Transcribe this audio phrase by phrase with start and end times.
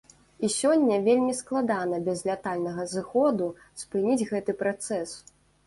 [0.45, 3.53] І сёння вельмі складана без лятальнага зыходу
[3.85, 5.09] спыніць гэты працэс.